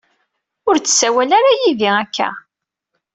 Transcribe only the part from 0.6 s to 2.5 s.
Ur d-ssawal ara yid-i akka.